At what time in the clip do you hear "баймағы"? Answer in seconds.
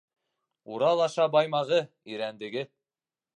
1.35-1.83